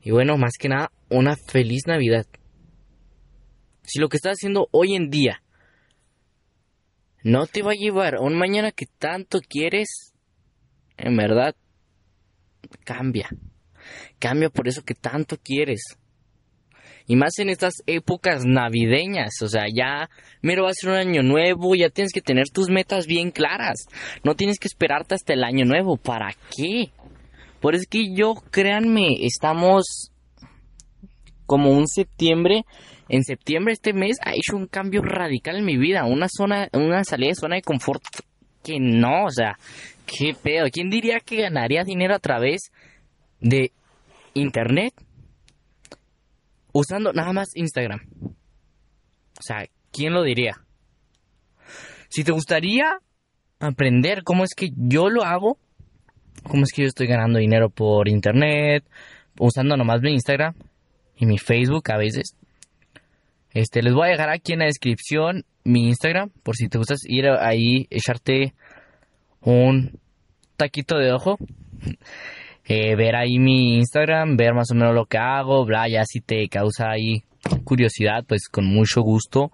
Y 0.01 0.12
bueno, 0.12 0.38
más 0.38 0.53
que 0.60 0.69
nada, 0.69 0.91
una 1.10 1.36
feliz 1.36 1.88
Navidad. 1.88 2.25
Si 3.81 4.00
lo 4.00 4.10
que 4.10 4.17
estás 4.17 4.33
haciendo 4.33 4.67
hoy 4.72 4.95
en 4.95 5.10
día 5.10 5.41
no 7.24 7.48
te 7.48 7.63
va 7.63 7.72
a 7.72 7.75
llevar 7.75 8.15
a 8.15 8.22
un 8.22 8.38
mañana 8.38 8.72
que 8.72 8.86
tanto 8.86 9.39
quieres, 9.41 10.13
en 10.98 11.17
verdad, 11.17 11.55
cambia. 12.83 13.29
Cambia 14.19 14.50
por 14.50 14.67
eso 14.67 14.83
que 14.83 14.93
tanto 14.93 15.38
quieres. 15.38 15.98
Y 17.07 17.15
más 17.15 17.38
en 17.39 17.50
estas 17.50 17.83
épocas 17.86 18.45
navideñas, 18.45 19.41
o 19.41 19.48
sea, 19.48 19.65
ya 19.74 20.10
mero 20.41 20.63
va 20.63 20.69
a 20.69 20.74
ser 20.74 20.91
un 20.91 20.95
año 20.95 21.22
nuevo, 21.22 21.75
ya 21.75 21.89
tienes 21.89 22.13
que 22.13 22.22
tener 22.22 22.50
tus 22.50 22.69
metas 22.69 23.07
bien 23.07 23.31
claras. 23.31 23.88
No 24.24 24.36
tienes 24.36 24.57
que 24.60 24.67
esperarte 24.67 25.15
hasta 25.15 25.33
el 25.33 25.43
año 25.43 25.65
nuevo. 25.65 25.98
¿Para 25.98 26.33
qué? 26.55 26.91
Por 27.60 27.75
eso 27.75 27.86
que 27.89 28.13
yo, 28.13 28.36
créanme, 28.51 29.25
estamos 29.25 30.12
como 31.45 31.72
un 31.72 31.88
septiembre. 31.88 32.65
En 33.10 33.24
septiembre 33.24 33.74
este 33.74 33.93
mes 33.93 34.17
ha 34.24 34.33
hecho 34.33 34.55
un 34.55 34.67
cambio 34.67 35.01
radical 35.01 35.57
en 35.57 35.65
mi 35.65 35.77
vida, 35.77 36.05
una 36.05 36.27
zona, 36.29 36.69
una 36.74 37.03
salida 37.03 37.29
de 37.29 37.36
zona 37.36 37.55
de 37.55 37.62
confort 37.62 38.03
que 38.63 38.79
no, 38.79 39.25
o 39.25 39.29
sea, 39.29 39.57
qué 40.05 40.33
pedo. 40.33 40.65
¿Quién 40.72 40.89
diría 40.89 41.19
que 41.19 41.41
ganaría 41.41 41.83
dinero 41.83 42.15
a 42.15 42.19
través 42.19 42.72
de 43.39 43.72
internet? 44.33 44.93
Usando 46.74 47.13
nada 47.13 47.32
más 47.32 47.56
Instagram. 47.56 48.01
O 49.39 49.42
sea, 49.42 49.65
¿quién 49.92 50.13
lo 50.13 50.24
diría? 50.24 50.62
Si 52.10 52.24
te 52.24 52.32
gustaría 52.32 53.00
aprender 53.60 54.24
cómo 54.24 54.44
es 54.44 54.53
que 54.56 54.72
yo 54.75 55.10
lo 55.10 55.24
hago, 55.24 55.58
cómo 56.44 56.63
es 56.63 56.72
que 56.74 56.82
yo 56.82 56.88
estoy 56.88 57.08
ganando 57.08 57.39
dinero 57.39 57.70
por 57.70 58.10
internet, 58.10 58.84
usando 59.39 59.77
nomás 59.77 60.01
mi 60.01 60.12
Instagram 60.12 60.53
y 61.15 61.25
mi 61.25 61.38
Facebook 61.38 61.89
a 61.92 61.98
veces. 61.98 62.36
Este, 63.51 63.82
les 63.82 63.94
voy 63.94 64.08
a 64.08 64.12
dejar 64.12 64.30
aquí 64.30 64.53
en 64.53 64.60
la 64.60 64.65
descripción 64.65 65.46
mi 65.63 65.88
Instagram, 65.88 66.30
por 66.44 66.56
si 66.56 66.68
te 66.68 66.77
gustas 66.77 67.00
ir 67.06 67.27
ahí, 67.30 67.88
echarte 67.89 68.53
un 69.42 70.00
taquito 70.58 70.98
de 70.98 71.13
ojo. 71.13 71.38
Eh, 72.65 72.96
ver 72.96 73.15
ahí 73.15 73.39
mi 73.39 73.75
Instagram, 73.75 74.38
ver 74.38 74.53
más 74.53 74.72
o 74.72 74.75
menos 74.75 74.96
lo 74.96 75.05
que 75.05 75.17
hago, 75.17 75.65
bla, 75.65 75.88
ya 75.89 76.03
si 76.05 76.22
te 76.22 76.48
causa 76.48 76.91
ahí 76.91 77.24
curiosidad, 77.65 78.24
pues 78.25 78.48
con 78.50 78.65
mucho 78.65 79.01
gusto. 79.01 79.51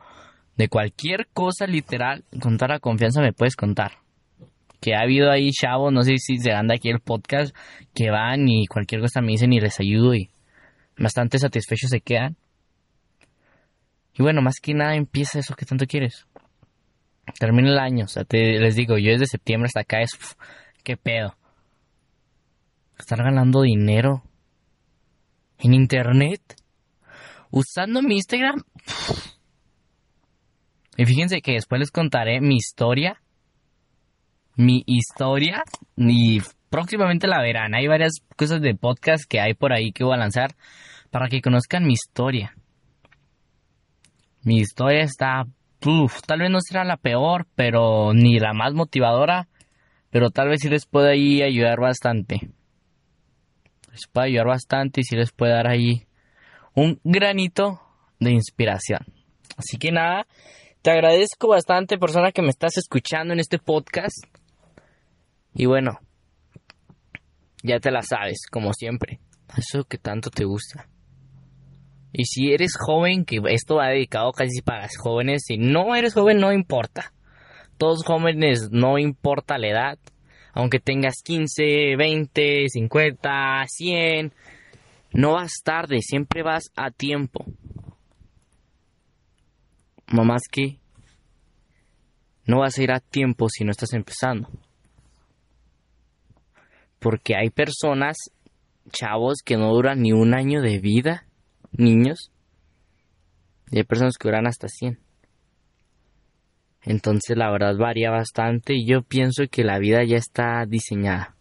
De 0.55 0.67
cualquier 0.67 1.27
cosa 1.33 1.65
literal, 1.65 2.23
con 2.41 2.57
toda 2.57 2.75
la 2.75 2.79
confianza 2.79 3.21
me 3.21 3.33
puedes 3.33 3.55
contar. 3.55 3.93
Que 4.79 4.93
ha 4.93 5.01
habido 5.01 5.31
ahí 5.31 5.51
chavos, 5.51 5.91
no 5.91 6.03
sé 6.03 6.17
si 6.17 6.37
se 6.37 6.51
anda 6.51 6.75
aquí 6.75 6.89
el 6.89 6.99
podcast, 6.99 7.55
que 7.95 8.11
van 8.11 8.47
y 8.47 8.67
cualquier 8.67 9.01
cosa 9.01 9.21
me 9.21 9.31
dicen 9.31 9.53
y 9.53 9.59
les 9.59 9.79
ayudo 9.79 10.13
y 10.13 10.29
bastante 10.97 11.39
satisfechos 11.39 11.89
se 11.89 12.01
quedan. 12.01 12.35
Y 14.13 14.21
bueno, 14.21 14.41
más 14.41 14.55
que 14.61 14.73
nada 14.73 14.95
empieza 14.95 15.39
eso 15.39 15.55
que 15.55 15.65
tanto 15.65 15.85
quieres. 15.85 16.27
Termina 17.39 17.69
el 17.69 17.79
año, 17.79 18.05
o 18.05 18.07
sea, 18.07 18.23
te, 18.23 18.59
les 18.59 18.75
digo, 18.75 18.97
yo 18.97 19.11
desde 19.11 19.27
septiembre 19.27 19.67
hasta 19.67 19.81
acá 19.81 20.01
es, 20.01 20.11
qué 20.83 20.97
pedo 20.97 21.38
estar 22.99 23.23
ganando 23.23 23.61
dinero 23.61 24.23
en 25.57 25.73
internet 25.73 26.41
usando 27.49 28.01
mi 28.01 28.15
Instagram. 28.15 28.61
Y 30.97 31.05
fíjense 31.05 31.41
que 31.41 31.53
después 31.53 31.79
les 31.79 31.91
contaré 31.91 32.41
mi 32.41 32.55
historia. 32.55 33.21
Mi 34.55 34.83
historia. 34.85 35.63
Y 35.95 36.41
próximamente 36.69 37.27
la 37.27 37.41
verán. 37.41 37.73
Hay 37.73 37.87
varias 37.87 38.19
cosas 38.35 38.61
de 38.61 38.75
podcast 38.75 39.23
que 39.27 39.39
hay 39.39 39.53
por 39.53 39.73
ahí 39.73 39.91
que 39.91 40.03
voy 40.03 40.15
a 40.15 40.17
lanzar 40.17 40.55
para 41.09 41.29
que 41.29 41.41
conozcan 41.41 41.85
mi 41.85 41.93
historia. 41.93 42.55
Mi 44.43 44.57
historia 44.57 45.03
está. 45.03 45.45
tal 46.27 46.39
vez 46.39 46.49
no 46.49 46.59
será 46.61 46.83
la 46.83 46.97
peor, 46.97 47.47
pero 47.55 48.13
ni 48.13 48.39
la 48.39 48.53
más 48.53 48.73
motivadora. 48.73 49.47
Pero 50.09 50.31
tal 50.31 50.49
vez 50.49 50.61
sí 50.61 50.69
les 50.69 50.85
pueda 50.85 51.11
ayudar 51.11 51.79
bastante 51.79 52.49
les 53.99 54.07
puede 54.07 54.27
ayudar 54.27 54.47
bastante 54.47 55.01
y 55.01 55.03
si 55.03 55.15
les 55.15 55.31
puede 55.31 55.53
dar 55.53 55.67
ahí 55.67 56.07
un 56.73 56.99
granito 57.03 57.81
de 58.19 58.31
inspiración. 58.31 59.05
Así 59.57 59.77
que 59.77 59.91
nada, 59.91 60.25
te 60.81 60.91
agradezco 60.91 61.49
bastante 61.49 61.97
persona 61.97 62.31
que 62.31 62.41
me 62.41 62.49
estás 62.49 62.77
escuchando 62.77 63.33
en 63.33 63.39
este 63.39 63.59
podcast. 63.59 64.23
Y 65.53 65.65
bueno, 65.65 65.99
ya 67.63 67.79
te 67.79 67.91
la 67.91 68.01
sabes, 68.01 68.47
como 68.49 68.73
siempre. 68.73 69.19
Eso 69.57 69.83
que 69.83 69.97
tanto 69.97 70.29
te 70.29 70.45
gusta. 70.45 70.87
Y 72.13 72.25
si 72.25 72.53
eres 72.53 72.75
joven, 72.79 73.25
que 73.25 73.41
esto 73.49 73.75
va 73.75 73.89
dedicado 73.89 74.31
casi 74.31 74.61
para 74.61 74.87
jóvenes, 74.97 75.43
si 75.45 75.57
no 75.57 75.95
eres 75.95 76.13
joven 76.13 76.39
no 76.39 76.53
importa. 76.53 77.13
Todos 77.77 78.03
jóvenes 78.05 78.69
no 78.71 78.97
importa 78.97 79.57
la 79.57 79.67
edad, 79.67 79.99
aunque 80.59 80.79
tengas 80.79 81.21
15, 81.23 81.95
20, 81.95 82.67
50, 82.67 83.63
100, 83.65 84.33
no 85.13 85.33
vas 85.33 85.51
tarde, 85.63 86.01
siempre 86.01 86.43
vas 86.43 86.65
a 86.75 86.91
tiempo. 86.91 87.45
Mamás 90.07 90.43
que 90.51 90.79
no 92.45 92.59
vas 92.59 92.77
a 92.77 92.83
ir 92.83 92.91
a 92.91 92.99
tiempo 92.99 93.47
si 93.47 93.63
no 93.63 93.71
estás 93.71 93.93
empezando. 93.93 94.49
Porque 96.99 97.37
hay 97.37 97.51
personas, 97.51 98.17
chavos, 98.91 99.37
que 99.45 99.55
no 99.55 99.71
duran 99.71 100.01
ni 100.01 100.11
un 100.11 100.33
año 100.33 100.61
de 100.61 100.79
vida, 100.79 101.25
niños. 101.71 102.31
Y 103.71 103.77
hay 103.77 103.83
personas 103.85 104.17
que 104.17 104.27
duran 104.27 104.45
hasta 104.45 104.67
100. 104.67 104.99
Entonces 106.83 107.37
la 107.37 107.51
verdad 107.51 107.75
varía 107.77 108.09
bastante 108.09 108.73
y 108.73 108.85
yo 108.85 109.01
pienso 109.01 109.43
que 109.49 109.63
la 109.63 109.79
vida 109.79 110.03
ya 110.03 110.17
está 110.17 110.65
diseñada. 110.65 111.35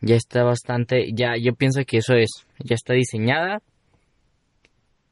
Ya 0.00 0.16
está 0.16 0.42
bastante, 0.42 1.10
ya 1.14 1.36
yo 1.40 1.54
pienso 1.54 1.84
que 1.86 1.98
eso 1.98 2.14
es, 2.14 2.46
ya 2.58 2.74
está 2.74 2.94
diseñada. 2.94 3.62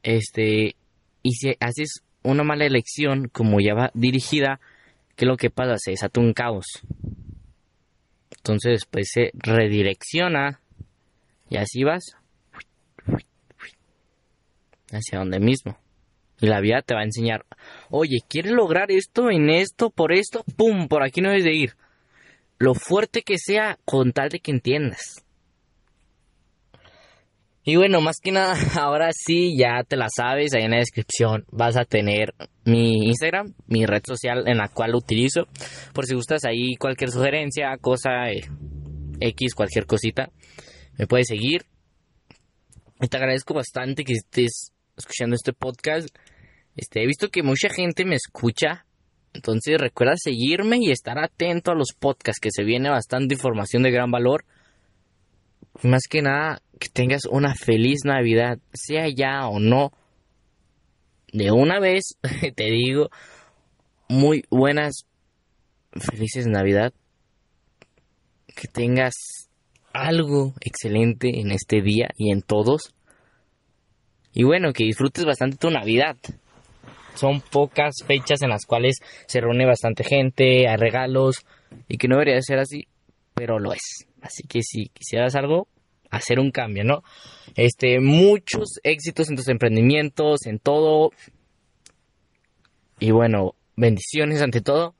Este, 0.03 0.75
y 1.23 1.31
si 1.33 1.55
haces 1.59 2.03
una 2.23 2.43
mala 2.43 2.65
elección 2.65 3.27
como 3.29 3.59
ya 3.59 3.73
va 3.73 3.91
dirigida, 3.93 4.59
¿qué 5.15 5.25
es 5.25 5.27
lo 5.29 5.37
que 5.37 5.49
pasa? 5.49 5.75
Se 5.77 5.91
desata 5.91 6.19
un 6.19 6.33
caos. 6.33 6.65
Entonces 8.37 8.73
después 8.73 9.09
se 9.11 9.31
redirecciona 9.33 10.61
y 11.49 11.57
así 11.57 11.83
vas 11.83 12.15
hacia 14.91 15.19
donde 15.19 15.39
mismo. 15.39 15.77
La 16.45 16.61
vida 16.61 16.81
te 16.81 16.93
va 16.93 17.01
a 17.01 17.05
enseñar, 17.05 17.45
oye, 17.89 18.19
¿quieres 18.27 18.51
lograr 18.51 18.91
esto 18.91 19.31
en 19.31 19.49
esto, 19.49 19.89
por 19.89 20.13
esto? 20.13 20.43
¡Pum! 20.55 20.87
Por 20.87 21.03
aquí 21.03 21.21
no 21.21 21.29
debes 21.29 21.45
de 21.45 21.53
ir. 21.53 21.73
Lo 22.57 22.73
fuerte 22.73 23.21
que 23.23 23.37
sea, 23.37 23.77
con 23.85 24.11
tal 24.11 24.29
de 24.29 24.39
que 24.39 24.51
entiendas. 24.51 25.25
Y 27.67 27.77
bueno, 27.77 27.99
más 27.99 28.17
que 28.21 28.31
nada, 28.31 28.55
ahora 28.79 29.09
sí, 29.11 29.57
ya 29.57 29.83
te 29.83 29.97
la 29.97 30.07
sabes, 30.15 30.53
ahí 30.53 30.63
en 30.63 30.71
la 30.71 30.77
descripción 30.77 31.45
vas 31.51 31.77
a 31.77 31.83
tener 31.83 32.35
mi 32.63 33.07
Instagram, 33.07 33.55
mi 33.65 33.87
red 33.87 34.03
social 34.05 34.47
en 34.47 34.57
la 34.57 34.67
cual 34.67 34.91
lo 34.91 34.99
utilizo. 34.99 35.47
Por 35.91 36.05
si 36.05 36.13
gustas 36.13 36.45
ahí 36.45 36.75
cualquier 36.75 37.09
sugerencia, 37.09 37.75
cosa 37.81 38.29
eh, 38.29 38.43
X, 39.19 39.55
cualquier 39.55 39.87
cosita, 39.87 40.29
me 40.97 41.07
puedes 41.07 41.27
seguir. 41.27 41.65
Y 43.01 43.07
te 43.07 43.17
agradezco 43.17 43.55
bastante 43.55 44.03
que 44.03 44.13
estés 44.13 44.71
escuchando 44.95 45.35
este 45.35 45.51
podcast. 45.51 46.07
Este, 46.75 47.03
he 47.03 47.07
visto 47.07 47.29
que 47.29 47.43
mucha 47.43 47.69
gente 47.69 48.05
me 48.05 48.15
escucha. 48.15 48.85
Entonces 49.33 49.77
recuerda 49.79 50.13
seguirme 50.17 50.77
y 50.79 50.91
estar 50.91 51.17
atento 51.19 51.71
a 51.71 51.75
los 51.75 51.93
podcasts, 51.97 52.39
que 52.39 52.51
se 52.51 52.63
viene 52.63 52.89
bastante 52.89 53.35
información 53.35 53.83
de 53.83 53.91
gran 53.91 54.11
valor. 54.11 54.45
Más 55.83 56.03
que 56.09 56.21
nada, 56.21 56.61
que 56.79 56.87
tengas 56.89 57.25
una 57.25 57.53
feliz 57.53 58.01
Navidad, 58.05 58.59
sea 58.73 59.07
ya 59.09 59.47
o 59.47 59.59
no. 59.59 59.91
De 61.33 61.51
una 61.51 61.79
vez, 61.79 62.17
te 62.55 62.65
digo, 62.65 63.09
muy 64.07 64.45
buenas, 64.49 65.05
felices 65.91 66.47
Navidad. 66.47 66.93
que 68.55 68.69
tengas 68.69 69.13
algo 69.91 70.53
excelente 70.61 71.41
en 71.41 71.51
este 71.51 71.81
día 71.81 72.09
y 72.17 72.31
en 72.31 72.41
todos. 72.41 72.93
Y 74.33 74.43
bueno, 74.43 74.71
que 74.73 74.85
disfrutes 74.85 75.25
bastante 75.25 75.57
tu 75.57 75.69
Navidad. 75.69 76.17
Son 77.15 77.41
pocas 77.41 77.95
fechas 78.05 78.41
en 78.41 78.49
las 78.49 78.65
cuales 78.65 78.97
se 79.27 79.41
reúne 79.41 79.65
bastante 79.65 80.03
gente, 80.03 80.67
hay 80.67 80.77
regalos 80.77 81.45
y 81.87 81.97
que 81.97 82.07
no 82.07 82.15
debería 82.15 82.41
ser 82.41 82.59
así, 82.59 82.87
pero 83.33 83.59
lo 83.59 83.73
es. 83.73 84.07
Así 84.21 84.43
que 84.47 84.61
si 84.61 84.89
quisieras 84.89 85.35
algo, 85.35 85.67
hacer 86.09 86.39
un 86.39 86.51
cambio, 86.51 86.83
¿no? 86.83 87.03
Este, 87.55 87.99
muchos 87.99 88.79
éxitos 88.83 89.29
en 89.29 89.35
tus 89.35 89.47
emprendimientos, 89.47 90.45
en 90.45 90.59
todo. 90.59 91.11
Y 92.99 93.11
bueno, 93.11 93.55
bendiciones 93.75 94.41
ante 94.41 94.61
todo. 94.61 94.95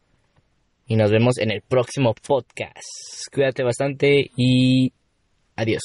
Y 0.88 0.96
nos 0.96 1.10
vemos 1.12 1.38
en 1.40 1.52
el 1.52 1.62
próximo 1.62 2.14
podcast. 2.14 3.28
Cuídate 3.34 3.64
bastante 3.64 4.30
y 4.38 4.94
adiós. 5.56 5.82